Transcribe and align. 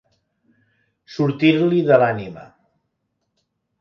Sortir-li 1.17 1.83
de 1.91 1.99
l'ànima. 2.05 2.47